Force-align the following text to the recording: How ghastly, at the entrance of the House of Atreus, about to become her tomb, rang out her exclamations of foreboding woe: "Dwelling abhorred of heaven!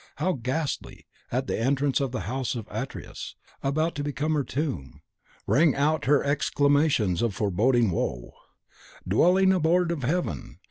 How 0.15 0.33
ghastly, 0.33 1.05
at 1.31 1.45
the 1.45 1.55
entrance 1.59 1.99
of 1.99 2.11
the 2.11 2.21
House 2.21 2.55
of 2.55 2.65
Atreus, 2.71 3.35
about 3.61 3.93
to 3.93 4.03
become 4.03 4.33
her 4.33 4.43
tomb, 4.43 5.01
rang 5.45 5.75
out 5.75 6.05
her 6.05 6.23
exclamations 6.23 7.21
of 7.21 7.35
foreboding 7.35 7.91
woe: 7.91 8.33
"Dwelling 9.07 9.53
abhorred 9.53 9.91
of 9.91 10.01
heaven! 10.01 10.57